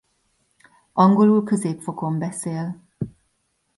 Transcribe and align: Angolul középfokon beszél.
Angolul 0.93 1.43
középfokon 1.43 2.19
beszél. 2.19 2.81